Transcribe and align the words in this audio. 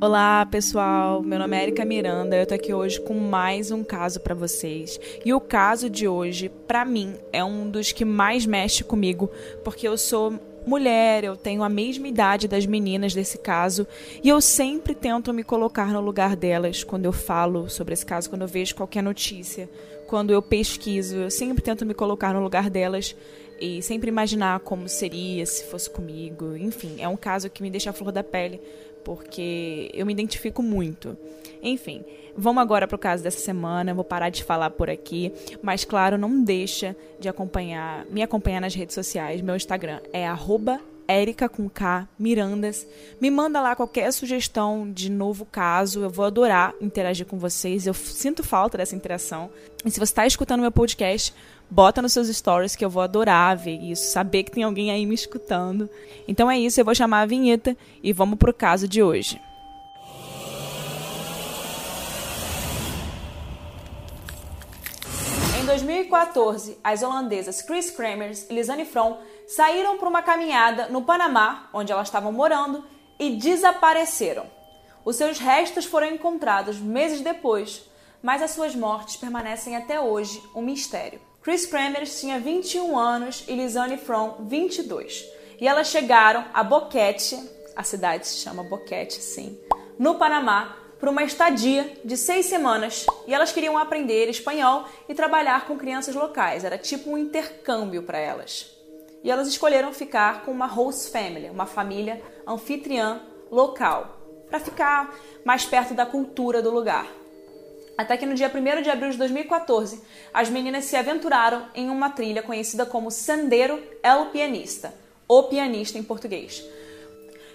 Olá, 0.00 0.46
pessoal. 0.46 1.24
Meu 1.24 1.40
nome 1.40 1.56
é 1.56 1.62
Erika 1.64 1.84
Miranda. 1.84 2.36
Eu 2.36 2.46
tô 2.46 2.54
aqui 2.54 2.72
hoje 2.72 3.00
com 3.00 3.14
mais 3.14 3.72
um 3.72 3.82
caso 3.82 4.20
para 4.20 4.32
vocês. 4.32 5.00
E 5.24 5.34
o 5.34 5.40
caso 5.40 5.90
de 5.90 6.06
hoje, 6.06 6.48
para 6.48 6.84
mim, 6.84 7.16
é 7.32 7.42
um 7.42 7.68
dos 7.68 7.90
que 7.90 8.04
mais 8.04 8.46
mexe 8.46 8.84
comigo, 8.84 9.28
porque 9.64 9.88
eu 9.88 9.98
sou 9.98 10.38
mulher, 10.64 11.24
eu 11.24 11.36
tenho 11.36 11.64
a 11.64 11.68
mesma 11.68 12.06
idade 12.06 12.46
das 12.46 12.64
meninas 12.64 13.12
desse 13.12 13.38
caso, 13.38 13.88
e 14.22 14.28
eu 14.28 14.40
sempre 14.40 14.94
tento 14.94 15.32
me 15.32 15.42
colocar 15.42 15.88
no 15.92 16.00
lugar 16.00 16.36
delas 16.36 16.84
quando 16.84 17.06
eu 17.06 17.12
falo 17.12 17.68
sobre 17.68 17.94
esse 17.94 18.06
caso, 18.06 18.30
quando 18.30 18.42
eu 18.42 18.48
vejo 18.48 18.76
qualquer 18.76 19.02
notícia, 19.02 19.68
quando 20.06 20.32
eu 20.32 20.40
pesquiso, 20.40 21.16
eu 21.16 21.30
sempre 21.30 21.62
tento 21.62 21.84
me 21.84 21.94
colocar 21.94 22.32
no 22.32 22.40
lugar 22.40 22.70
delas 22.70 23.16
e 23.60 23.82
sempre 23.82 24.08
imaginar 24.08 24.60
como 24.60 24.88
seria 24.88 25.44
se 25.44 25.64
fosse 25.64 25.90
comigo. 25.90 26.56
Enfim, 26.56 26.96
é 26.98 27.08
um 27.08 27.16
caso 27.16 27.50
que 27.50 27.62
me 27.62 27.70
deixa 27.70 27.90
a 27.90 27.92
flor 27.92 28.12
da 28.12 28.22
pele, 28.22 28.60
porque 29.08 29.90
eu 29.94 30.04
me 30.04 30.12
identifico 30.12 30.62
muito. 30.62 31.16
Enfim, 31.62 32.04
vamos 32.36 32.60
agora 32.60 32.86
para 32.86 32.94
o 32.94 32.98
caso 32.98 33.22
dessa 33.22 33.38
semana. 33.38 33.94
Vou 33.94 34.04
parar 34.04 34.28
de 34.28 34.44
falar 34.44 34.68
por 34.68 34.90
aqui, 34.90 35.32
mas 35.62 35.82
claro, 35.82 36.18
não 36.18 36.44
deixa 36.44 36.94
de 37.18 37.26
acompanhar, 37.26 38.04
me 38.10 38.22
acompanhar 38.22 38.60
nas 38.60 38.74
redes 38.74 38.94
sociais. 38.94 39.40
Meu 39.40 39.56
Instagram 39.56 40.00
é 40.12 40.28
Érica 41.08 41.48
com 41.48 41.68
K 41.70 42.06
Mirandas. 42.18 42.86
Me 43.18 43.30
manda 43.30 43.62
lá 43.62 43.74
qualquer 43.74 44.12
sugestão 44.12 44.92
de 44.92 45.10
novo 45.10 45.46
caso. 45.46 46.02
Eu 46.02 46.10
vou 46.10 46.26
adorar 46.26 46.74
interagir 46.80 47.24
com 47.24 47.38
vocês. 47.38 47.86
Eu 47.86 47.94
sinto 47.94 48.44
falta 48.44 48.76
dessa 48.76 48.94
interação. 48.94 49.50
E 49.84 49.90
se 49.90 49.98
você 49.98 50.12
está 50.12 50.26
escutando 50.26 50.60
meu 50.60 50.70
podcast, 50.70 51.34
bota 51.70 52.02
nos 52.02 52.12
seus 52.12 52.28
stories 52.28 52.76
que 52.76 52.84
eu 52.84 52.90
vou 52.90 53.02
adorar 53.02 53.56
ver 53.56 53.80
isso, 53.80 54.12
saber 54.12 54.42
que 54.42 54.50
tem 54.50 54.62
alguém 54.62 54.90
aí 54.90 55.06
me 55.06 55.14
escutando. 55.14 55.88
Então 56.28 56.50
é 56.50 56.58
isso, 56.58 56.78
eu 56.78 56.84
vou 56.84 56.94
chamar 56.94 57.22
a 57.22 57.26
vinheta 57.26 57.76
e 58.02 58.12
vamos 58.12 58.38
pro 58.38 58.52
caso 58.52 58.86
de 58.86 59.02
hoje. 59.02 59.40
2014, 65.68 66.78
as 66.82 67.02
holandesas 67.02 67.60
Chris 67.60 67.90
Kremers 67.90 68.46
e 68.48 68.54
Lisanne 68.54 68.86
From 68.86 69.18
saíram 69.46 69.98
para 69.98 70.08
uma 70.08 70.22
caminhada 70.22 70.88
no 70.88 71.02
Panamá, 71.02 71.68
onde 71.74 71.92
elas 71.92 72.08
estavam 72.08 72.32
morando, 72.32 72.82
e 73.18 73.36
desapareceram. 73.36 74.46
Os 75.04 75.16
seus 75.16 75.38
restos 75.38 75.84
foram 75.84 76.06
encontrados 76.06 76.78
meses 76.78 77.20
depois, 77.20 77.82
mas 78.22 78.40
as 78.40 78.52
suas 78.52 78.74
mortes 78.74 79.16
permanecem 79.16 79.76
até 79.76 80.00
hoje 80.00 80.42
um 80.54 80.62
mistério. 80.62 81.20
Chris 81.42 81.66
Kremers 81.66 82.18
tinha 82.18 82.40
21 82.40 82.98
anos 82.98 83.44
e 83.46 83.54
Lisanne 83.54 83.98
From 83.98 84.46
22. 84.46 85.22
E 85.60 85.68
elas 85.68 85.88
chegaram 85.88 86.46
a 86.54 86.64
Boquete, 86.64 87.38
a 87.76 87.82
cidade 87.82 88.26
se 88.26 88.38
chama 88.38 88.62
Boquete, 88.62 89.20
sim, 89.20 89.58
no 89.98 90.14
Panamá, 90.14 90.74
por 90.98 91.08
uma 91.08 91.22
estadia 91.22 91.92
de 92.04 92.16
seis 92.16 92.46
semanas. 92.46 93.06
E 93.26 93.34
elas 93.34 93.52
queriam 93.52 93.78
aprender 93.78 94.28
espanhol 94.28 94.84
e 95.08 95.14
trabalhar 95.14 95.66
com 95.66 95.78
crianças 95.78 96.14
locais. 96.14 96.64
Era 96.64 96.78
tipo 96.78 97.10
um 97.10 97.18
intercâmbio 97.18 98.02
para 98.02 98.18
elas. 98.18 98.70
E 99.22 99.30
elas 99.30 99.48
escolheram 99.48 99.92
ficar 99.92 100.44
com 100.44 100.50
uma 100.50 100.66
host 100.66 101.10
family, 101.10 101.50
uma 101.50 101.66
família 101.66 102.22
anfitriã 102.46 103.20
local, 103.50 104.16
para 104.48 104.60
ficar 104.60 105.14
mais 105.44 105.64
perto 105.64 105.94
da 105.94 106.06
cultura 106.06 106.62
do 106.62 106.70
lugar. 106.70 107.06
Até 107.96 108.16
que 108.16 108.24
no 108.24 108.34
dia 108.34 108.48
1 108.48 108.82
de 108.82 108.90
abril 108.90 109.10
de 109.10 109.18
2014, 109.18 110.00
as 110.32 110.48
meninas 110.48 110.84
se 110.84 110.94
aventuraram 110.94 111.66
em 111.74 111.90
uma 111.90 112.10
trilha 112.10 112.42
conhecida 112.42 112.86
como 112.86 113.10
Sendero 113.10 113.82
El 114.04 114.26
Pianista, 114.26 114.94
o 115.26 115.42
pianista 115.42 115.98
em 115.98 116.02
português. 116.04 116.64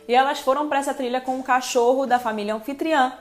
E 0.06 0.14
elas 0.14 0.40
foram 0.40 0.68
para 0.68 0.80
essa 0.80 0.94
trilha 0.94 1.22
com 1.22 1.40
o 1.40 1.44
cachorro 1.44 2.06
da 2.06 2.20
família 2.20 2.54
anfitriã. 2.54 3.14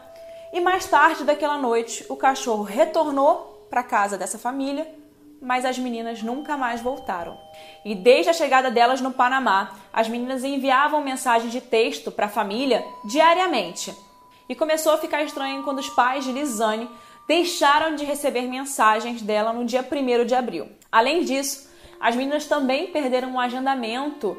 E 0.53 0.61
mais 0.61 0.86
tarde 0.86 1.25
daquela 1.25 1.56
noite, 1.56 2.05
o 2.11 2.17
cachorro 2.17 2.62
retornou 2.62 3.66
para 3.71 3.82
casa 3.82 4.19
dessa 4.19 4.38
família, 4.38 4.87
mas 5.41 5.65
as 5.65 5.78
meninas 5.78 6.22
nunca 6.22 6.59
mais 6.59 6.82
voltaram. 6.82 7.38
E 7.84 7.94
desde 7.94 8.28
a 8.28 8.34
chegada 8.34 8.71
delas 8.71 9.00
no 9.00 9.12
Panamá, 9.12 9.75
as 9.91 10.09
meninas 10.09 10.44
enviavam 10.44 11.03
mensagens 11.03 11.50
de 11.50 11.60
texto 11.60 12.12
para 12.12 12.27
a 12.27 12.28
família 12.28 12.84
diariamente. 13.06 13.97
E 14.47 14.54
começou 14.54 14.93
a 14.93 14.99
ficar 14.99 15.22
estranho 15.22 15.62
quando 15.62 15.78
os 15.78 15.88
pais 15.88 16.25
de 16.25 16.32
Lisane 16.32 16.88
deixaram 17.27 17.97
de 17.97 18.04
receber 18.04 18.43
mensagens 18.43 19.22
dela 19.22 19.54
no 19.54 19.65
dia 19.65 19.81
1 19.91 20.27
de 20.27 20.34
abril. 20.34 20.69
Além 20.91 21.25
disso, 21.25 21.66
as 21.98 22.15
meninas 22.15 22.44
também 22.44 22.88
perderam 22.88 23.34
o 23.34 23.41
agendamento 23.41 24.37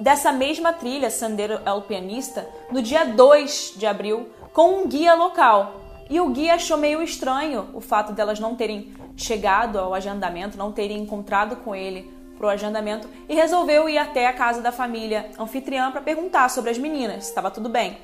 dessa 0.00 0.32
mesma 0.32 0.72
trilha, 0.72 1.10
Sendero 1.10 1.60
El 1.64 1.82
Pianista, 1.82 2.48
no 2.72 2.82
dia 2.82 3.04
2 3.04 3.74
de 3.76 3.86
abril, 3.86 4.28
com 4.54 4.76
um 4.76 4.86
guia 4.86 5.14
local. 5.14 5.80
E 6.08 6.20
o 6.20 6.28
guia 6.28 6.54
achou 6.54 6.78
meio 6.78 7.02
estranho 7.02 7.68
o 7.74 7.80
fato 7.80 8.12
delas 8.12 8.38
não 8.38 8.54
terem 8.54 8.94
chegado 9.16 9.78
ao 9.78 9.92
agendamento, 9.92 10.56
não 10.56 10.70
terem 10.70 11.02
encontrado 11.02 11.56
com 11.56 11.74
ele 11.74 12.10
para 12.38 12.46
o 12.46 12.50
agendamento 12.50 13.08
e 13.28 13.34
resolveu 13.34 13.88
ir 13.88 13.98
até 13.98 14.26
a 14.26 14.32
casa 14.32 14.60
da 14.60 14.70
família 14.70 15.30
anfitriã 15.38 15.90
para 15.90 16.00
perguntar 16.00 16.48
sobre 16.50 16.70
as 16.70 16.78
meninas, 16.78 17.24
se 17.24 17.30
estava 17.30 17.50
tudo 17.50 17.68
bem. 17.68 17.98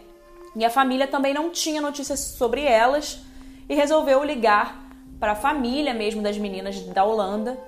E 0.57 0.65
a 0.65 0.71
família 0.71 1.07
também 1.07 1.33
não 1.33 1.51
tinha 1.51 1.81
notícias 1.81 2.19
sobre 2.19 2.65
elas 2.65 3.21
e 3.69 3.75
resolveu 3.75 4.25
ligar 4.25 4.89
para 5.21 5.33
a 5.33 5.37
família 5.37 5.95
mesmo 5.95 6.21
das 6.21 6.37
meninas 6.37 6.81
da 6.81 7.05
Holanda, 7.05 7.59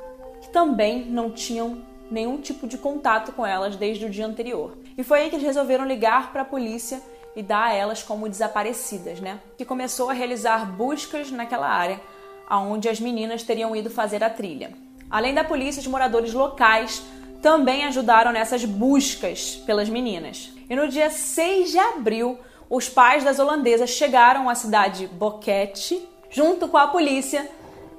que 0.40 0.48
também 0.48 1.04
não 1.04 1.30
tinham 1.30 1.82
nenhum 2.10 2.38
tipo 2.38 2.66
de 2.66 2.76
contato 2.78 3.32
com 3.32 3.46
elas 3.46 3.76
desde 3.76 4.06
o 4.06 4.10
dia 4.10 4.26
anterior. 4.26 4.76
E 4.98 5.04
foi 5.04 5.20
aí 5.20 5.30
que 5.30 5.36
eles 5.36 5.46
resolveram 5.46 5.84
ligar 5.84 6.32
para 6.32 6.42
a 6.42 6.44
polícia 6.44 7.00
e 7.34 7.42
dar 7.42 7.68
a 7.68 7.72
elas 7.72 8.02
como 8.02 8.28
desaparecidas, 8.28 9.20
né? 9.20 9.40
Que 9.56 9.64
começou 9.64 10.10
a 10.10 10.12
realizar 10.12 10.66
buscas 10.66 11.30
naquela 11.30 11.68
área 11.68 12.00
aonde 12.48 12.88
as 12.88 13.00
meninas 13.00 13.42
teriam 13.42 13.74
ido 13.74 13.88
fazer 13.88 14.22
a 14.22 14.28
trilha. 14.28 14.72
Além 15.10 15.34
da 15.34 15.44
polícia, 15.44 15.80
os 15.80 15.86
moradores 15.86 16.32
locais 16.32 17.02
também 17.40 17.84
ajudaram 17.84 18.32
nessas 18.32 18.64
buscas 18.64 19.56
pelas 19.66 19.88
meninas. 19.88 20.52
E 20.68 20.76
no 20.76 20.88
dia 20.88 21.10
6 21.10 21.70
de 21.70 21.78
abril, 21.78 22.38
os 22.70 22.88
pais 22.88 23.24
das 23.24 23.38
holandesas 23.38 23.90
chegaram 23.90 24.48
à 24.48 24.54
cidade 24.54 25.06
Boquete 25.06 26.08
junto 26.30 26.68
com 26.68 26.78
a 26.78 26.88
polícia 26.88 27.48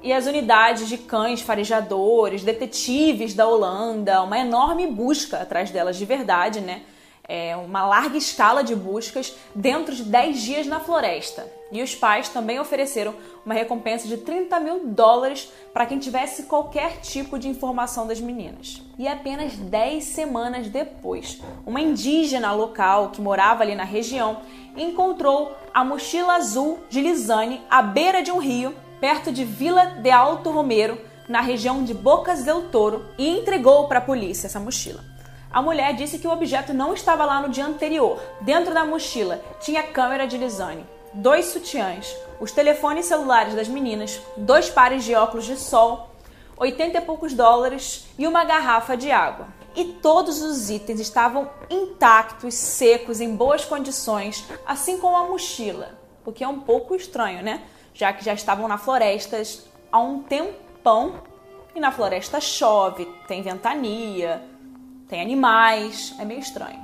e 0.02 0.12
as 0.12 0.26
unidades 0.26 0.88
de 0.88 0.98
cães 0.98 1.40
farejadores, 1.40 2.42
detetives 2.42 3.32
da 3.32 3.46
Holanda, 3.46 4.22
uma 4.22 4.38
enorme 4.38 4.86
busca 4.86 5.38
atrás 5.38 5.70
delas 5.70 5.96
de 5.96 6.04
verdade, 6.04 6.60
né? 6.60 6.82
É, 7.26 7.56
uma 7.56 7.86
larga 7.86 8.18
escala 8.18 8.62
de 8.62 8.74
buscas 8.74 9.34
dentro 9.54 9.94
de 9.94 10.04
10 10.04 10.42
dias 10.42 10.66
na 10.66 10.80
floresta. 10.80 11.46
E 11.72 11.82
os 11.82 11.94
pais 11.94 12.28
também 12.28 12.60
ofereceram 12.60 13.14
uma 13.44 13.54
recompensa 13.54 14.06
de 14.06 14.18
30 14.18 14.60
mil 14.60 14.86
dólares 14.86 15.50
para 15.72 15.86
quem 15.86 15.98
tivesse 15.98 16.44
qualquer 16.44 17.00
tipo 17.00 17.38
de 17.38 17.48
informação 17.48 18.06
das 18.06 18.20
meninas. 18.20 18.80
E 18.98 19.08
apenas 19.08 19.54
10 19.56 20.04
semanas 20.04 20.68
depois, 20.68 21.40
uma 21.66 21.80
indígena 21.80 22.52
local 22.52 23.10
que 23.10 23.20
morava 23.20 23.62
ali 23.62 23.74
na 23.74 23.84
região 23.84 24.40
encontrou 24.76 25.56
a 25.72 25.84
mochila 25.84 26.34
azul 26.34 26.78
de 26.88 27.00
Lisane 27.00 27.60
à 27.70 27.82
beira 27.82 28.22
de 28.22 28.30
um 28.30 28.38
rio, 28.38 28.74
perto 29.00 29.32
de 29.32 29.44
Vila 29.44 29.86
de 29.86 30.10
Alto 30.10 30.50
Romero, 30.50 31.00
na 31.28 31.40
região 31.40 31.82
de 31.82 31.94
Bocas 31.94 32.44
del 32.44 32.68
Toro, 32.68 33.06
e 33.18 33.26
entregou 33.28 33.88
para 33.88 33.98
a 33.98 34.02
polícia 34.02 34.46
essa 34.46 34.60
mochila. 34.60 35.13
A 35.54 35.62
mulher 35.62 35.94
disse 35.94 36.18
que 36.18 36.26
o 36.26 36.32
objeto 36.32 36.74
não 36.74 36.92
estava 36.92 37.24
lá 37.24 37.40
no 37.40 37.48
dia 37.48 37.64
anterior. 37.64 38.20
Dentro 38.40 38.74
da 38.74 38.84
mochila 38.84 39.40
tinha 39.60 39.84
câmera 39.84 40.26
de 40.26 40.36
Lisane, 40.36 40.84
dois 41.12 41.44
sutiãs, 41.44 42.12
os 42.40 42.50
telefones 42.50 43.06
celulares 43.06 43.54
das 43.54 43.68
meninas, 43.68 44.20
dois 44.36 44.68
pares 44.68 45.04
de 45.04 45.14
óculos 45.14 45.44
de 45.44 45.56
sol, 45.56 46.10
80 46.56 46.98
e 46.98 47.00
poucos 47.02 47.34
dólares 47.34 48.04
e 48.18 48.26
uma 48.26 48.42
garrafa 48.42 48.96
de 48.96 49.12
água. 49.12 49.46
E 49.76 49.84
todos 49.84 50.42
os 50.42 50.70
itens 50.70 50.98
estavam 50.98 51.48
intactos, 51.70 52.54
secos, 52.54 53.20
em 53.20 53.36
boas 53.36 53.64
condições, 53.64 54.44
assim 54.66 54.98
como 54.98 55.16
a 55.16 55.28
mochila. 55.28 55.96
O 56.26 56.32
que 56.32 56.42
é 56.42 56.48
um 56.48 56.62
pouco 56.62 56.96
estranho, 56.96 57.44
né? 57.44 57.62
Já 57.94 58.12
que 58.12 58.24
já 58.24 58.34
estavam 58.34 58.66
na 58.66 58.76
floresta 58.76 59.40
há 59.92 60.00
um 60.00 60.20
tempão 60.20 61.22
e 61.76 61.78
na 61.78 61.92
floresta 61.92 62.40
chove, 62.40 63.04
tem 63.28 63.40
ventania, 63.40 64.42
tem 65.08 65.20
animais, 65.20 66.14
é 66.18 66.24
meio 66.24 66.40
estranho. 66.40 66.80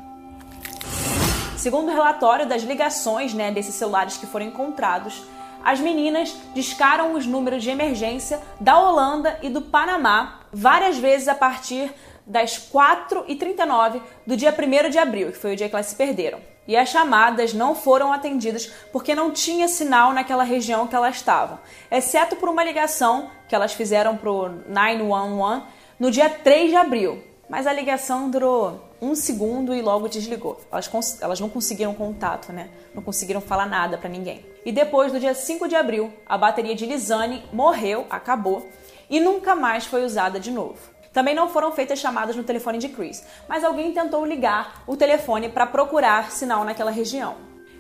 Segundo 1.57 1.89
o 1.89 1.95
relatório 1.95 2.47
das 2.47 2.63
ligações 2.63 3.35
né, 3.35 3.51
desses 3.51 3.75
celulares 3.75 4.17
que 4.17 4.27
foram 4.27 4.47
encontrados, 4.47 5.23
as 5.63 5.79
meninas 5.79 6.35
discaram 6.55 7.15
os 7.15 7.27
números 7.27 7.63
de 7.63 7.71
emergência 7.71 8.41
da 8.59 8.79
Holanda 8.79 9.39
e 9.43 9.51
do 9.51 9.61
Panamá 9.61 10.41
várias 10.51 10.97
vezes 10.97 11.29
a 11.29 11.35
partir 11.35 11.93
das 12.27 12.71
4h39 12.73 14.01
do 14.27 14.37
dia 14.37 14.55
1 14.57 14.89
de 14.89 14.99
abril, 14.99 15.33
que 15.33 15.39
foi 15.39 15.53
o 15.53 15.57
dia 15.57 15.69
que 15.69 15.75
elas 15.75 15.87
se 15.87 15.97
perderam. 15.97 16.41
E 16.67 16.77
as 16.77 16.89
chamadas 16.89 17.53
não 17.53 17.75
foram 17.75 18.13
atendidas 18.13 18.73
porque 18.93 19.15
não 19.15 19.31
tinha 19.31 19.67
sinal 19.69 20.13
naquela 20.13 20.45
região 20.45 20.87
que 20.87 20.95
elas 20.95 21.17
estavam, 21.17 21.59
exceto 21.91 22.37
por 22.37 22.49
uma 22.49 22.65
ligação 22.65 23.31
que 23.49 23.55
elas 23.55 23.73
fizeram 23.73 24.17
para 24.17 24.31
o 24.31 24.49
911 24.69 25.63
no 25.99 26.11
dia 26.11 26.31
3 26.31 26.71
de 26.71 26.77
abril, 26.77 27.23
mas 27.51 27.67
a 27.67 27.73
ligação 27.73 28.31
durou 28.31 28.81
um 29.03 29.17
segundo 29.17 29.75
e 29.75 29.83
logo 29.83 30.09
desligou. 30.09 30.61
Elas, 30.71 31.21
elas 31.21 31.41
não 31.41 31.49
conseguiram 31.49 31.93
contato, 31.93 32.53
né? 32.53 32.71
Não 32.95 33.03
conseguiram 33.03 33.41
falar 33.41 33.67
nada 33.67 33.99
para 33.99 34.09
ninguém. 34.09 34.47
E 34.65 34.71
depois 34.71 35.11
do 35.11 35.19
dia 35.19 35.35
5 35.35 35.67
de 35.67 35.75
abril, 35.75 36.13
a 36.25 36.39
bateria 36.39 36.77
de 36.77 36.87
Lisane 36.87 37.43
morreu, 37.53 38.07
acabou 38.09 38.69
e 39.11 39.19
nunca 39.19 39.57
mais 39.57 39.85
foi 39.85 40.05
usada 40.05 40.39
de 40.39 40.53
novo. 40.53 40.79
Também 41.13 41.35
não 41.35 41.49
foram 41.49 41.73
feitas 41.73 41.99
chamadas 41.99 42.37
no 42.37 42.45
telefone 42.45 42.79
de 42.79 42.89
Chris, 42.89 43.25
mas 43.49 43.65
alguém 43.65 43.93
tentou 43.93 44.25
ligar 44.25 44.85
o 44.87 44.97
telefone 44.97 45.49
para 45.49 45.67
procurar 45.67 46.31
sinal 46.31 46.65
naquela 46.65 46.93
região. 46.93 47.35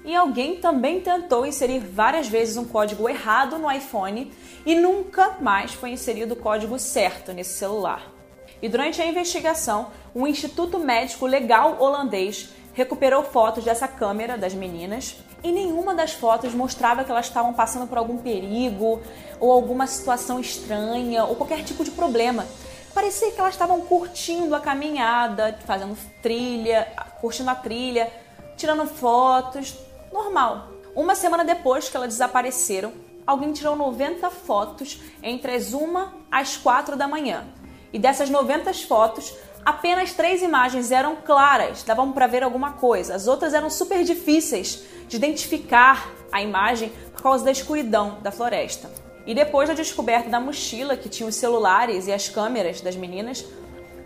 E 0.04 0.16
alguém 0.16 0.56
também 0.56 1.00
tentou 1.00 1.46
inserir 1.46 1.78
várias 1.78 2.26
vezes 2.26 2.56
um 2.56 2.64
código 2.64 3.08
errado 3.08 3.56
no 3.56 3.70
iPhone 3.70 4.32
e 4.66 4.74
nunca 4.74 5.36
mais 5.40 5.72
foi 5.74 5.90
inserido 5.90 6.32
o 6.32 6.36
código 6.36 6.76
certo 6.76 7.32
nesse 7.32 7.56
celular. 7.56 8.19
E 8.62 8.68
durante 8.68 9.00
a 9.00 9.06
investigação, 9.06 9.88
o 10.14 10.26
Instituto 10.26 10.78
Médico 10.78 11.26
Legal 11.26 11.76
Holandês 11.80 12.50
recuperou 12.74 13.24
fotos 13.24 13.64
dessa 13.64 13.88
câmera 13.88 14.38
das 14.38 14.54
meninas 14.54 15.16
e 15.42 15.50
nenhuma 15.50 15.94
das 15.94 16.12
fotos 16.12 16.54
mostrava 16.54 17.04
que 17.04 17.10
elas 17.10 17.26
estavam 17.26 17.52
passando 17.52 17.86
por 17.86 17.98
algum 17.98 18.18
perigo 18.18 19.00
ou 19.38 19.50
alguma 19.50 19.86
situação 19.86 20.38
estranha 20.38 21.24
ou 21.24 21.36
qualquer 21.36 21.64
tipo 21.64 21.82
de 21.82 21.90
problema. 21.90 22.46
Parecia 22.94 23.30
que 23.30 23.40
elas 23.40 23.54
estavam 23.54 23.80
curtindo 23.80 24.54
a 24.54 24.60
caminhada, 24.60 25.58
fazendo 25.64 25.96
trilha, 26.22 26.86
curtindo 27.20 27.50
a 27.50 27.54
trilha, 27.54 28.12
tirando 28.56 28.86
fotos, 28.86 29.76
normal. 30.12 30.68
Uma 30.94 31.14
semana 31.14 31.44
depois 31.44 31.88
que 31.88 31.96
elas 31.96 32.08
desapareceram, 32.08 32.92
alguém 33.26 33.52
tirou 33.52 33.76
90 33.76 34.28
fotos 34.30 35.00
entre 35.22 35.52
as 35.52 35.72
1 35.72 36.08
às 36.30 36.56
4 36.56 36.96
da 36.96 37.06
manhã. 37.06 37.46
E 37.92 37.98
dessas 37.98 38.30
90 38.30 38.72
fotos, 38.74 39.34
apenas 39.64 40.12
três 40.12 40.42
imagens 40.42 40.90
eram 40.90 41.16
claras, 41.16 41.82
davam 41.82 42.12
para 42.12 42.26
ver 42.26 42.42
alguma 42.42 42.72
coisa. 42.72 43.14
As 43.14 43.26
outras 43.26 43.54
eram 43.54 43.70
super 43.70 44.04
difíceis 44.04 44.82
de 45.08 45.16
identificar 45.16 46.10
a 46.30 46.40
imagem 46.40 46.92
por 47.12 47.22
causa 47.22 47.44
da 47.44 47.50
escuridão 47.50 48.18
da 48.22 48.30
floresta. 48.30 48.90
E 49.26 49.34
depois 49.34 49.68
da 49.68 49.74
descoberta 49.74 50.30
da 50.30 50.40
mochila 50.40 50.96
que 50.96 51.08
tinha 51.08 51.28
os 51.28 51.34
celulares 51.34 52.06
e 52.06 52.12
as 52.12 52.28
câmeras 52.28 52.80
das 52.80 52.96
meninas, 52.96 53.44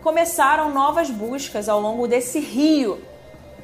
começaram 0.01 0.71
novas 0.71 1.09
buscas 1.09 1.69
ao 1.69 1.79
longo 1.79 2.07
desse 2.07 2.39
rio 2.39 3.01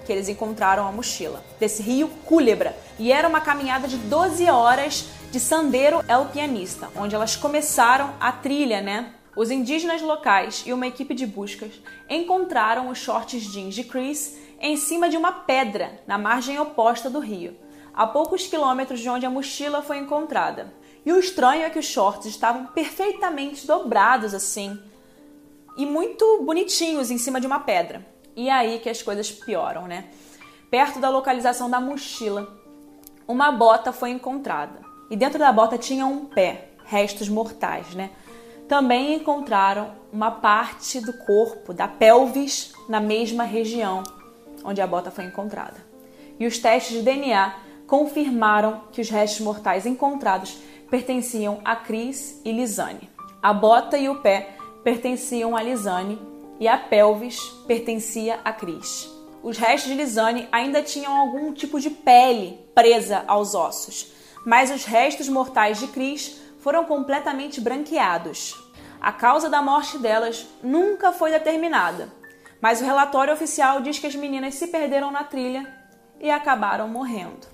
que 0.05 0.11
eles 0.11 0.27
encontraram 0.27 0.87
a 0.87 0.91
mochila, 0.91 1.43
desse 1.59 1.83
rio 1.83 2.07
Culebra. 2.25 2.75
E 2.97 3.11
era 3.11 3.27
uma 3.27 3.41
caminhada 3.41 3.87
de 3.87 3.97
12 3.97 4.49
horas 4.49 5.05
de 5.31 5.39
Sandero 5.39 6.03
El 6.07 6.25
Pianista, 6.25 6.89
onde 6.95 7.15
elas 7.15 7.35
começaram 7.35 8.11
a 8.19 8.31
trilha, 8.31 8.81
né? 8.81 9.13
Os 9.35 9.49
indígenas 9.49 10.01
locais 10.01 10.63
e 10.65 10.73
uma 10.73 10.87
equipe 10.87 11.13
de 11.13 11.25
buscas 11.25 11.81
encontraram 12.09 12.89
os 12.89 12.97
shorts 12.97 13.41
jeans 13.43 13.73
de 13.73 13.83
Chris 13.83 14.37
em 14.59 14.75
cima 14.75 15.07
de 15.07 15.15
uma 15.15 15.31
pedra 15.31 16.01
na 16.05 16.17
margem 16.17 16.59
oposta 16.59 17.09
do 17.09 17.19
rio, 17.19 17.55
a 17.93 18.05
poucos 18.05 18.45
quilômetros 18.45 18.99
de 18.99 19.09
onde 19.09 19.25
a 19.25 19.29
mochila 19.29 19.81
foi 19.81 19.97
encontrada. 19.97 20.73
E 21.05 21.11
o 21.13 21.17
estranho 21.17 21.63
é 21.63 21.69
que 21.69 21.79
os 21.79 21.85
shorts 21.85 22.25
estavam 22.25 22.67
perfeitamente 22.67 23.65
dobrados 23.65 24.33
assim 24.33 24.77
e 25.77 25.85
muito 25.85 26.43
bonitinhos 26.43 27.09
em 27.09 27.17
cima 27.17 27.39
de 27.39 27.47
uma 27.47 27.61
pedra. 27.61 28.05
E 28.35 28.49
é 28.49 28.51
aí 28.51 28.79
que 28.79 28.89
as 28.89 29.01
coisas 29.01 29.31
pioram, 29.31 29.87
né? 29.87 30.09
Perto 30.69 30.99
da 30.99 31.09
localização 31.09 31.69
da 31.69 31.79
mochila, 31.79 32.53
uma 33.27 33.51
bota 33.51 33.91
foi 33.91 34.09
encontrada. 34.09 34.81
E 35.09 35.15
dentro 35.15 35.39
da 35.39 35.51
bota 35.51 35.77
tinha 35.77 36.05
um 36.05 36.25
pé, 36.25 36.69
restos 36.85 37.29
mortais, 37.29 37.95
né? 37.95 38.11
Também 38.71 39.15
encontraram 39.15 39.91
uma 40.13 40.31
parte 40.31 41.01
do 41.01 41.11
corpo, 41.11 41.73
da 41.73 41.89
pelvis, 41.89 42.71
na 42.87 43.01
mesma 43.01 43.43
região 43.43 44.01
onde 44.63 44.79
a 44.79 44.87
bota 44.87 45.11
foi 45.11 45.25
encontrada. 45.25 45.75
E 46.39 46.47
os 46.47 46.57
testes 46.57 46.95
de 46.95 47.01
DNA 47.01 47.53
confirmaram 47.85 48.83
que 48.93 49.01
os 49.01 49.09
restos 49.09 49.41
mortais 49.41 49.85
encontrados 49.85 50.57
pertenciam 50.89 51.59
a 51.65 51.75
Cris 51.75 52.39
e 52.45 52.53
Lisane. 52.53 53.09
A 53.43 53.51
bota 53.51 53.97
e 53.97 54.07
o 54.07 54.21
pé 54.21 54.55
pertenciam 54.85 55.57
a 55.57 55.61
Lisane 55.61 56.17
e 56.57 56.65
a 56.65 56.77
pelvis 56.77 57.41
pertencia 57.67 58.39
a 58.41 58.53
Cris. 58.53 59.05
Os 59.43 59.57
restos 59.57 59.91
de 59.91 59.97
Lisane 59.97 60.47
ainda 60.49 60.81
tinham 60.81 61.13
algum 61.13 61.51
tipo 61.51 61.77
de 61.77 61.89
pele 61.89 62.57
presa 62.73 63.25
aos 63.27 63.53
ossos, 63.53 64.13
mas 64.45 64.71
os 64.71 64.85
restos 64.85 65.27
mortais 65.27 65.77
de 65.77 65.87
Cris 65.87 66.39
foram 66.61 66.85
completamente 66.85 67.59
branqueados. 67.59 68.60
A 69.01 69.11
causa 69.11 69.49
da 69.49 69.63
morte 69.63 69.97
delas 69.97 70.45
nunca 70.61 71.11
foi 71.11 71.31
determinada, 71.31 72.07
mas 72.61 72.79
o 72.79 72.85
relatório 72.85 73.33
oficial 73.33 73.81
diz 73.81 73.97
que 73.97 74.05
as 74.05 74.13
meninas 74.13 74.53
se 74.53 74.67
perderam 74.67 75.09
na 75.09 75.23
trilha 75.23 75.67
e 76.19 76.29
acabaram 76.29 76.87
morrendo. 76.87 77.47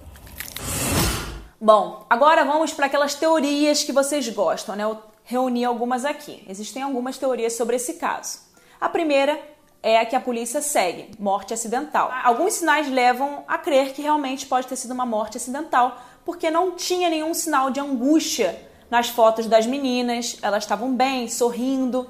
Bom, 1.60 2.06
agora 2.10 2.44
vamos 2.44 2.74
para 2.74 2.88
aquelas 2.88 3.16
teorias 3.16 3.82
que 3.82 3.94
vocês 3.94 4.28
gostam, 4.28 4.76
né? 4.76 4.84
Eu 4.84 5.02
reuni 5.24 5.64
algumas 5.64 6.04
aqui. 6.04 6.44
Existem 6.50 6.84
algumas 6.84 7.18
teorias 7.18 7.54
sobre 7.54 7.78
esse 7.78 7.94
caso. 7.94 8.42
A 8.80 8.90
primeira 8.90 9.40
é 9.82 10.00
a 10.02 10.06
que 10.06 10.18
a 10.18 10.20
polícia 10.20 10.62
segue, 10.62 11.12
morte 11.18 11.54
acidental. 11.54 12.12
Alguns 12.26 12.56
sinais 12.56 12.90
levam 12.90 13.46
a 13.48 13.58
crer 13.58 13.94
que 13.94 14.02
realmente 14.02 14.46
pode 14.46 14.68
ter 14.68 14.76
sido 14.76 14.94
uma 14.94 15.06
morte 15.06 15.38
acidental, 15.38 15.98
porque 16.26 16.52
não 16.52 16.72
tinha 16.72 17.10
nenhum 17.10 17.34
sinal 17.34 17.72
de 17.72 17.80
angústia 17.80 18.68
nas 18.89 19.10
fotos 19.10 19.48
das 19.48 19.66
meninas, 19.66 20.38
elas 20.42 20.63
estavam 20.63 20.94
bem, 20.95 21.28
sorrindo. 21.28 22.10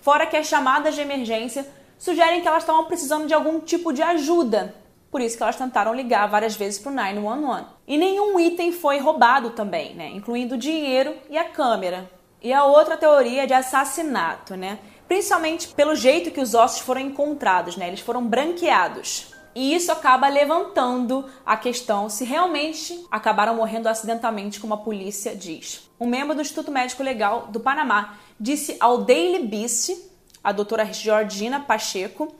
Fora 0.00 0.26
que 0.26 0.36
as 0.36 0.46
chamadas 0.46 0.94
de 0.94 1.00
emergência 1.00 1.66
sugerem 1.98 2.40
que 2.40 2.48
elas 2.48 2.62
estavam 2.62 2.84
precisando 2.84 3.26
de 3.26 3.34
algum 3.34 3.60
tipo 3.60 3.92
de 3.92 4.02
ajuda. 4.02 4.74
Por 5.10 5.20
isso 5.20 5.36
que 5.36 5.42
elas 5.42 5.56
tentaram 5.56 5.94
ligar 5.94 6.28
várias 6.28 6.54
vezes 6.54 6.78
para 6.78 6.92
o 6.92 6.94
911. 6.94 7.64
E 7.86 7.96
nenhum 7.96 8.38
item 8.38 8.72
foi 8.72 8.98
roubado 8.98 9.50
também, 9.50 9.94
né? 9.94 10.10
incluindo 10.14 10.54
o 10.54 10.58
dinheiro 10.58 11.14
e 11.30 11.36
a 11.36 11.44
câmera. 11.44 12.10
E 12.42 12.52
a 12.52 12.64
outra 12.64 12.96
teoria 12.96 13.42
é 13.42 13.46
de 13.46 13.54
assassinato, 13.54 14.54
né? 14.54 14.78
principalmente 15.08 15.68
pelo 15.68 15.96
jeito 15.96 16.30
que 16.30 16.40
os 16.40 16.54
ossos 16.54 16.80
foram 16.80 17.00
encontrados, 17.00 17.76
né? 17.76 17.88
Eles 17.88 18.00
foram 18.00 18.24
branqueados. 18.24 19.34
E 19.54 19.74
isso 19.74 19.90
acaba 19.90 20.28
levantando 20.28 21.24
a 21.44 21.56
questão 21.56 22.08
se 22.08 22.24
realmente 22.24 23.06
acabaram 23.10 23.56
morrendo 23.56 23.88
acidentalmente, 23.88 24.60
como 24.60 24.74
a 24.74 24.78
polícia 24.78 25.34
diz. 25.34 25.88
Um 25.98 26.06
membro 26.06 26.34
do 26.34 26.42
Instituto 26.42 26.70
Médico 26.70 27.02
Legal 27.02 27.48
do 27.48 27.60
Panamá 27.60 28.18
disse 28.38 28.76
ao 28.78 28.98
Daily 28.98 29.44
Beast, 29.46 29.96
a 30.42 30.52
doutora 30.52 30.92
Georgina 30.92 31.60
Pacheco, 31.60 32.32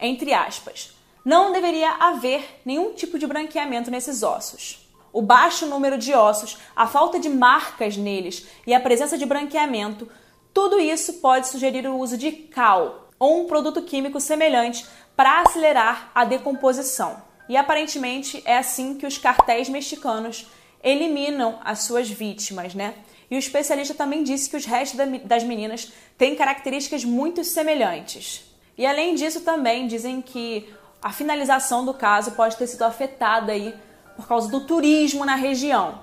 entre 0.00 0.32
aspas, 0.32 0.94
não 1.24 1.52
deveria 1.52 1.90
haver 1.94 2.60
nenhum 2.64 2.92
tipo 2.92 3.18
de 3.18 3.26
branqueamento 3.26 3.90
nesses 3.90 4.22
ossos. 4.22 4.88
O 5.12 5.22
baixo 5.22 5.66
número 5.66 5.98
de 5.98 6.14
ossos, 6.14 6.58
a 6.76 6.86
falta 6.86 7.18
de 7.18 7.28
marcas 7.28 7.96
neles 7.96 8.46
e 8.66 8.74
a 8.74 8.80
presença 8.80 9.18
de 9.18 9.26
branqueamento 9.26 10.08
tudo 10.56 10.80
isso 10.80 11.12
pode 11.20 11.48
sugerir 11.48 11.86
o 11.86 11.98
uso 11.98 12.16
de 12.16 12.32
cal 12.32 13.05
ou 13.18 13.42
um 13.42 13.46
produto 13.46 13.82
químico 13.82 14.20
semelhante 14.20 14.86
para 15.16 15.40
acelerar 15.42 16.10
a 16.14 16.24
decomposição. 16.24 17.22
E 17.48 17.56
aparentemente 17.56 18.42
é 18.44 18.58
assim 18.58 18.94
que 18.94 19.06
os 19.06 19.18
cartéis 19.18 19.68
mexicanos 19.68 20.46
eliminam 20.82 21.58
as 21.64 21.80
suas 21.80 22.08
vítimas, 22.08 22.74
né? 22.74 22.94
E 23.30 23.36
o 23.36 23.38
especialista 23.38 23.94
também 23.94 24.22
disse 24.22 24.48
que 24.48 24.56
os 24.56 24.64
restos 24.64 24.98
das 25.24 25.42
meninas 25.42 25.92
têm 26.16 26.36
características 26.36 27.04
muito 27.04 27.42
semelhantes. 27.42 28.44
E 28.78 28.86
além 28.86 29.14
disso, 29.14 29.40
também 29.40 29.86
dizem 29.86 30.20
que 30.20 30.72
a 31.02 31.10
finalização 31.10 31.84
do 31.84 31.94
caso 31.94 32.32
pode 32.32 32.56
ter 32.56 32.66
sido 32.66 32.82
afetada 32.82 33.52
aí 33.52 33.74
por 34.16 34.26
causa 34.28 34.48
do 34.48 34.60
turismo 34.60 35.24
na 35.24 35.34
região, 35.34 36.00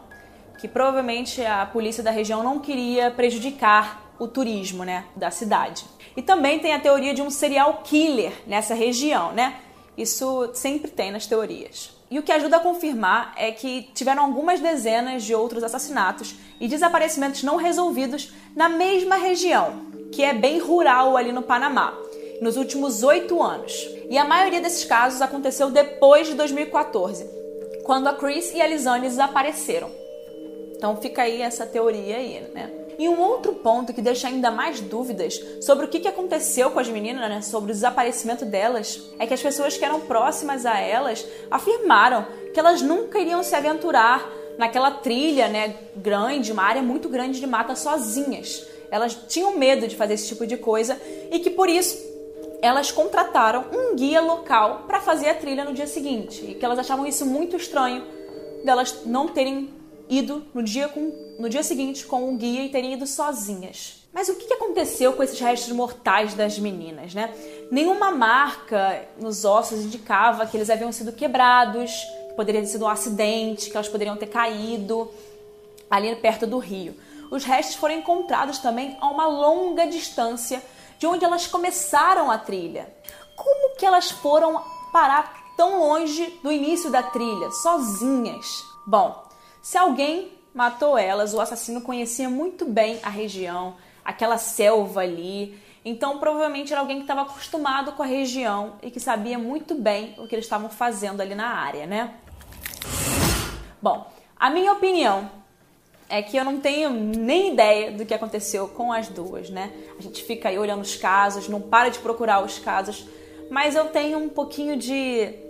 que 0.60 0.67
provavelmente 0.67 1.43
a 1.46 1.65
polícia 1.65 2.03
da 2.03 2.12
região 2.12 2.43
não 2.43 2.60
queria 2.60 3.10
prejudicar 3.10 4.02
o 4.20 4.27
turismo, 4.27 4.84
né, 4.84 5.05
da 5.15 5.32
cidade. 5.32 5.86
E 6.15 6.22
também 6.22 6.60
tem 6.60 6.74
a 6.74 6.79
teoria 6.79 7.13
de 7.13 7.22
um 7.22 7.29
serial 7.29 7.82
killer 7.84 8.34
nessa 8.46 8.74
região, 8.74 9.32
né? 9.32 9.60
Isso 9.98 10.50
sempre 10.53 10.89
tem 10.89 11.12
nas 11.12 11.27
teorias. 11.27 11.91
E 12.10 12.20
o 12.20 12.24
que 12.24 12.32
ajuda 12.32 12.58
a 12.58 12.60
confirmar 12.60 13.34
é 13.36 13.51
que 13.51 13.89
tiveram 13.93 14.24
algumas 14.24 14.60
dezenas 14.60 15.24
de 15.24 15.34
outros 15.34 15.63
assassinatos 15.63 16.36
e 16.60 16.67
desaparecimentos 16.67 17.41
não 17.43 17.55
resolvidos 17.55 18.32
na 18.55 18.70
mesma 18.70 19.15
região, 19.15 19.82
que 20.12 20.24
é 20.24 20.34
bem 20.34 20.60
rural 20.60 21.17
ali 21.17 21.32
no 21.32 21.41
Panamá, 21.41 21.93
nos 22.39 22.55
últimos 22.55 23.01
oito 23.01 23.41
anos. 23.41 23.74
E 24.10 24.17
a 24.17 24.25
maioria 24.25 24.62
desses 24.62 24.86
casos 24.86 25.22
aconteceu 25.22 25.72
depois 25.72 26.27
de 26.27 26.36
2014, 26.36 27.27
quando 27.84 28.08
a 28.08 28.13
Chris 28.13 28.53
e 28.53 28.62
a 28.62 28.67
Lisane 28.67 29.08
desapareceram. 29.08 29.89
Então 30.75 30.98
fica 30.98 31.24
aí 31.24 31.41
essa 31.41 31.65
teoria 31.65 32.17
aí, 32.17 32.41
né? 32.53 32.83
E 32.98 33.10
um 33.10 33.20
outro 33.20 33.54
ponto 33.56 33.94
que 33.94 34.02
deixa 34.02 34.28
ainda 34.28 34.52
mais 34.52 34.80
dúvidas 34.80 35.40
sobre 35.62 35.86
o 35.86 35.90
que 35.90 36.08
aconteceu 36.08 36.72
com 36.72 36.80
as 36.80 36.90
meninas, 36.90 37.30
né, 37.30 37.42
sobre 37.42 37.72
o 37.72 37.74
desaparecimento 37.74 38.46
delas, 38.46 39.02
é 39.20 39.26
que 39.26 39.34
as 39.34 39.42
pessoas 39.42 39.78
que 39.78 39.86
eram 39.86 40.02
próximas 40.02 40.66
a 40.66 40.80
elas 40.80 41.26
afirmaram 41.50 42.26
que 42.54 42.60
elas 42.60 42.82
nunca 42.82 43.20
iriam 43.20 43.42
se 43.44 43.56
aventurar 43.56 44.30
naquela 44.58 44.92
trilha, 44.92 45.48
né, 45.48 45.76
grande, 45.96 46.52
uma 46.52 46.64
área 46.64 46.82
muito 46.82 47.10
grande 47.10 47.40
de 47.40 47.48
mata 47.48 47.76
sozinhas. 47.76 48.68
Elas 48.92 49.16
tinham 49.28 49.58
medo 49.58 49.88
de 49.88 49.96
fazer 49.96 50.14
esse 50.14 50.28
tipo 50.28 50.46
de 50.46 50.58
coisa 50.58 51.00
e 51.32 51.40
que 51.40 51.50
por 51.50 51.68
isso 51.68 51.98
elas 52.62 52.92
contrataram 52.92 53.66
um 53.74 53.96
guia 53.96 54.22
local 54.22 54.84
para 54.88 55.02
fazer 55.02 55.30
a 55.30 55.36
trilha 55.36 55.66
no 55.66 55.74
dia 55.74 55.88
seguinte. 55.88 56.46
E 56.46 56.56
que 56.56 56.64
elas 56.64 56.80
achavam 56.80 57.06
isso 57.06 57.26
muito 57.26 57.58
estranho 57.58 58.04
delas 58.64 59.02
não 59.06 59.28
terem 59.28 59.70
ido 60.10 60.45
no 60.53 60.62
dia, 60.62 60.88
com, 60.88 61.36
no 61.39 61.50
dia 61.50 61.63
seguinte 61.63 62.05
com 62.05 62.33
o 62.33 62.38
guia 62.38 62.63
e 62.63 62.69
terem 62.69 62.93
ido 62.93 63.07
sozinhas. 63.07 64.03
Mas 64.13 64.29
o 64.29 64.36
que 64.36 64.53
aconteceu 64.53 65.13
com 65.13 65.24
esses 65.24 65.39
restos 65.39 65.74
mortais 65.74 66.36
das 66.36 66.60
meninas, 66.60 67.13
né? 67.15 67.33
Nenhuma 67.72 68.12
marca 68.12 69.05
nos 69.19 69.43
ossos 69.43 69.79
indicava 69.79 70.45
que 70.45 70.55
eles 70.55 70.69
haviam 70.69 70.91
sido 70.91 71.12
quebrados, 71.12 71.91
que 72.29 72.36
poderia 72.36 72.62
ter 72.62 72.67
sido 72.67 72.86
um 72.86 72.89
acidente, 72.89 73.72
que 73.72 73.75
elas 73.75 73.89
poderiam 73.89 74.15
ter 74.15 74.27
caído 74.27 75.10
ali 75.89 76.15
perto 76.15 76.45
do 76.45 76.60
rio. 76.60 76.95
Os 77.31 77.43
restos 77.43 77.75
foram 77.75 77.95
encontrados 77.95 78.60
também 78.60 78.95
a 79.01 79.10
uma 79.10 79.25
longa 79.25 79.88
distância 79.88 80.62
de 81.00 81.07
onde 81.07 81.25
elas 81.25 81.48
começaram 81.48 82.29
a 82.29 82.38
trilha. 82.38 82.88
Como 83.36 83.75
que 83.75 83.86
elas 83.86 84.12
foram 84.12 84.62
parar 84.91 85.43
tão 85.57 85.79
longe 85.79 86.39
do 86.43 86.51
início 86.51 86.91
da 86.91 87.01
trilha, 87.01 87.50
sozinhas? 87.51 88.63
Bom, 88.86 89.24
se 89.63 89.77
alguém 89.77 90.29
matou 90.53 90.98
elas, 90.98 91.34
o 91.34 91.39
assassino 91.39 91.79
conhecia 91.79 92.29
muito 92.29 92.65
bem 92.65 93.00
a 93.01 93.08
região, 93.08 93.77
aquela 94.03 94.38
selva 94.38 95.00
ali. 95.00 95.58
Então, 95.86 96.20
provavelmente 96.20 96.74
era 96.74 96.82
alguém 96.82 96.98
que 96.98 97.03
estava 97.03 97.22
acostumado 97.22 97.93
com 97.93 98.03
a 98.03 98.05
região 98.05 98.74
e 98.82 98.91
que 98.91 99.00
sabia 99.00 99.39
muito 99.39 99.74
bem 99.74 100.15
o 100.17 100.27
que 100.27 100.36
eles 100.36 100.43
estavam 100.43 100.70
fazendo 100.70 101.22
ali 101.22 101.34
na 101.34 101.48
área, 101.48 101.86
né? 101.86 102.13
Bom, 103.82 104.05
a 104.38 104.50
minha 104.50 104.74
opinião 104.74 105.32
é 106.10 106.22
que 106.22 106.36
eu 106.36 106.43
não 106.43 106.60
tenho 106.60 106.89
nem 106.89 107.53
ideia 107.53 107.93
do 107.93 108.05
que 108.05 108.13
aconteceu 108.13 108.67
com 108.67 108.91
as 108.91 109.08
duas, 109.08 109.50
né? 109.50 109.72
A 109.98 110.01
gente 110.01 110.25
fica 110.25 110.50
aí 110.50 110.60
olhando 110.60 110.82
os 110.82 110.98
casos, 110.98 111.48
não 111.48 111.62
para 111.62 111.88
de 111.88 112.00
procurar 112.00 112.43
os 112.43 112.60
casos, 112.60 113.08
mas 113.50 113.75
eu 113.75 113.86
tenho 113.86 114.17
um 114.17 114.27
pouquinho 114.27 114.75
de 114.75 115.43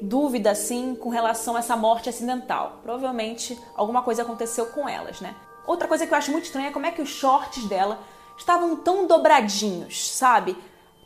dúvida 0.00 0.50
assim 0.50 0.94
com 0.94 1.08
relação 1.08 1.56
a 1.56 1.60
essa 1.60 1.76
morte 1.76 2.08
acidental. 2.08 2.80
Provavelmente 2.82 3.58
alguma 3.74 4.02
coisa 4.02 4.22
aconteceu 4.22 4.66
com 4.66 4.88
elas, 4.88 5.20
né? 5.20 5.34
Outra 5.66 5.88
coisa 5.88 6.06
que 6.06 6.12
eu 6.12 6.18
acho 6.18 6.30
muito 6.30 6.44
estranha 6.44 6.68
é 6.68 6.72
como 6.72 6.86
é 6.86 6.92
que 6.92 7.02
os 7.02 7.08
shorts 7.08 7.64
dela 7.64 7.98
estavam 8.38 8.76
tão 8.76 9.06
dobradinhos, 9.06 10.10
sabe? 10.10 10.56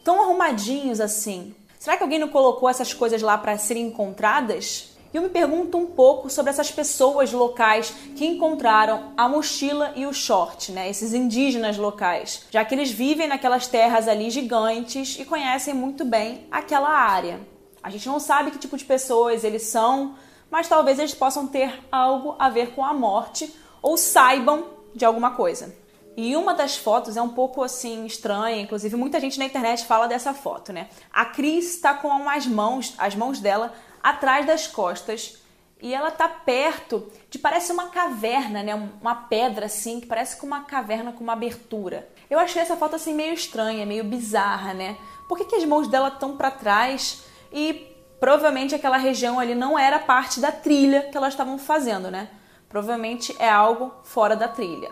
Tão 0.04 0.23
arrumadinhos 0.23 1.00
assim. 1.00 1.54
Será 1.78 1.97
que 1.97 2.02
alguém 2.02 2.18
não 2.18 2.28
colocou 2.28 2.68
essas 2.68 2.92
coisas 2.92 3.23
lá 3.23 3.38
para 3.38 3.56
serem 3.56 3.87
encontradas? 3.87 4.90
E 5.12 5.16
eu 5.16 5.23
me 5.23 5.28
pergunto 5.28 5.76
um 5.76 5.87
pouco 5.87 6.30
sobre 6.30 6.50
essas 6.50 6.70
pessoas 6.70 7.32
locais 7.32 7.90
que 8.14 8.25
encontraram 8.25 9.12
a 9.16 9.28
mochila 9.28 9.92
e 9.97 10.06
o 10.06 10.12
short, 10.12 10.70
né? 10.70 10.88
Esses 10.88 11.12
indígenas 11.12 11.76
locais, 11.76 12.47
já 12.50 12.64
que 12.64 12.75
eles 12.75 12.90
vivem 12.90 13.26
naquelas 13.26 13.66
terras 13.66 14.06
ali 14.06 14.30
gigantes 14.30 15.18
e 15.18 15.25
conhecem 15.25 15.75
muito 15.75 16.04
bem 16.04 16.47
aquela 16.50 16.90
área. 16.90 17.40
A 17.82 17.90
gente 17.90 18.06
não 18.06 18.20
sabe 18.20 18.50
que 18.50 18.58
tipo 18.58 18.76
de 18.76 18.84
pessoas 18.84 19.44
eles 19.44 19.62
são, 19.62 20.14
mas 20.50 20.68
talvez 20.68 20.99
eles 20.99 21.14
possam 21.14 21.46
ter 21.46 21.82
algo 21.90 22.37
a 22.38 22.50
ver 22.50 22.75
com 22.75 22.84
a 22.84 22.92
morte 22.92 23.54
ou 23.80 23.96
saibam 23.96 24.66
de 24.94 25.04
alguma 25.04 25.30
coisa. 25.32 25.75
E 26.16 26.37
uma 26.37 26.52
das 26.52 26.76
fotos 26.76 27.16
é 27.16 27.22
um 27.22 27.30
pouco 27.30 27.62
assim 27.62 28.04
estranha, 28.04 28.60
inclusive 28.60 28.96
muita 28.96 29.20
gente 29.20 29.38
na 29.38 29.44
internet 29.44 29.87
fala 29.87 30.06
dessa 30.06 30.34
foto, 30.34 30.72
né? 30.72 30.88
A 31.12 31.25
Cris 31.25 31.76
está 31.76 31.94
com 31.94 32.28
as 32.28 32.46
mãos, 32.46 32.94
as 32.99 33.14
mãos 33.14 33.40
dela 33.40 33.72
atrás 34.02 34.46
das 34.46 34.66
costas 34.66 35.38
e 35.80 35.94
ela 35.94 36.10
tá 36.10 36.28
perto 36.28 37.10
de 37.30 37.38
parece 37.38 37.72
uma 37.72 37.88
caverna, 37.88 38.62
né? 38.62 38.75
Uma 39.00 39.14
pedra 39.14 39.66
assim 39.66 40.00
que 40.00 40.06
parece 40.06 40.37
com 40.37 40.46
uma 40.46 40.64
caverna 40.64 41.12
com 41.12 41.25
uma 41.25 41.32
abertura. 41.32 42.08
Eu 42.28 42.38
achei 42.38 42.60
essa 42.60 42.76
foto 42.76 42.96
assim 42.96 43.14
meio 43.14 43.32
estranha, 43.32 43.87
meio 43.87 44.04
bizarra, 44.04 44.75
né? 44.75 44.99
Por 45.28 45.38
que, 45.38 45.44
que 45.44 45.56
as 45.56 45.64
mãos 45.64 45.88
dela 45.88 46.08
estão 46.08 46.37
para 46.37 46.50
trás 46.50 47.22
e 47.52 47.97
provavelmente 48.19 48.75
aquela 48.75 48.97
região 48.97 49.40
ali 49.40 49.54
não 49.54 49.78
era 49.78 49.99
parte 49.99 50.40
da 50.40 50.52
trilha 50.52 51.09
que 51.11 51.16
elas 51.16 51.33
estavam 51.33 51.59
fazendo, 51.59 52.11
né? 52.11 52.28
Provavelmente 52.69 53.35
é 53.38 53.49
algo 53.49 53.92
fora 54.04 54.37
da 54.37 54.47
trilha. 54.47 54.88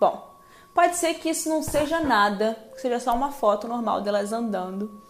Bom, 0.00 0.34
pode 0.74 0.96
ser 0.96 1.14
que 1.14 1.28
isso 1.28 1.48
não 1.48 1.62
seja 1.62 2.00
nada, 2.00 2.56
que 2.74 2.80
seja 2.80 3.00
só 3.00 3.14
uma 3.14 3.30
foto 3.30 3.68
normal 3.68 4.00
delas 4.00 4.32
andando, 4.32 5.02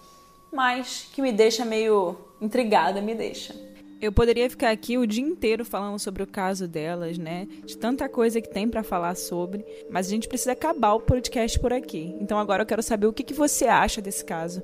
mas 0.52 1.09
que 1.12 1.23
me 1.23 1.32
deixa 1.32 1.64
meio 1.64 2.16
intrigada, 2.40 3.00
me 3.00 3.14
deixa. 3.14 3.54
Eu 4.00 4.11
poderia 4.11 4.49
ficar 4.49 4.70
aqui 4.70 4.97
o 4.97 5.06
dia 5.06 5.23
inteiro 5.23 5.62
falando 5.62 5.99
sobre 5.99 6.23
o 6.23 6.26
caso 6.26 6.66
delas, 6.66 7.18
né? 7.18 7.47
De 7.66 7.76
tanta 7.76 8.09
coisa 8.09 8.40
que 8.40 8.49
tem 8.49 8.66
para 8.66 8.82
falar 8.82 9.14
sobre, 9.14 9.62
mas 9.90 10.06
a 10.06 10.11
gente 10.11 10.26
precisa 10.26 10.52
acabar 10.52 10.94
o 10.94 11.00
podcast 11.00 11.61
por 11.61 11.70
aqui. 11.70 12.16
Então 12.18 12.38
agora 12.38 12.62
eu 12.62 12.66
quero 12.66 12.82
saber 12.82 13.06
o 13.06 13.12
que, 13.12 13.23
que 13.23 13.35
você 13.35 13.66
acha 13.66 14.00
desse 14.00 14.25
caso. 14.25 14.62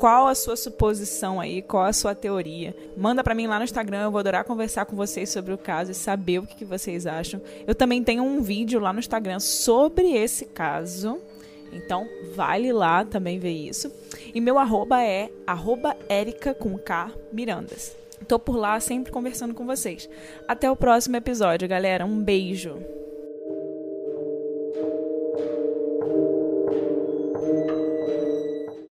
Qual 0.00 0.28
a 0.28 0.34
sua 0.34 0.56
suposição 0.56 1.38
aí? 1.38 1.60
Qual 1.60 1.84
a 1.84 1.92
sua 1.92 2.14
teoria? 2.14 2.74
Manda 2.96 3.22
para 3.22 3.34
mim 3.34 3.46
lá 3.46 3.58
no 3.58 3.64
Instagram, 3.64 4.04
eu 4.04 4.10
vou 4.10 4.18
adorar 4.18 4.46
conversar 4.46 4.86
com 4.86 4.96
vocês 4.96 5.28
sobre 5.28 5.52
o 5.52 5.58
caso 5.58 5.90
e 5.90 5.94
saber 5.94 6.38
o 6.38 6.46
que, 6.46 6.56
que 6.56 6.64
vocês 6.64 7.06
acham. 7.06 7.38
Eu 7.66 7.74
também 7.74 8.02
tenho 8.02 8.22
um 8.22 8.40
vídeo 8.40 8.80
lá 8.80 8.94
no 8.94 8.98
Instagram 8.98 9.38
sobre 9.40 10.12
esse 10.12 10.46
caso. 10.46 11.20
Então, 11.70 12.08
vale 12.34 12.72
lá 12.72 13.04
também 13.04 13.38
ver 13.38 13.52
isso. 13.52 13.92
E 14.34 14.40
meu 14.40 14.58
arroba 14.58 15.02
é 15.02 15.30
arroba 15.46 15.94
Erica 16.08 16.54
com 16.54 16.78
K 16.78 17.12
Mirandas. 17.30 17.94
Tô 18.26 18.38
por 18.38 18.56
lá 18.56 18.80
sempre 18.80 19.12
conversando 19.12 19.52
com 19.52 19.66
vocês. 19.66 20.08
Até 20.48 20.70
o 20.70 20.76
próximo 20.76 21.16
episódio, 21.16 21.68
galera. 21.68 22.06
Um 22.06 22.22
beijo. 22.22 22.99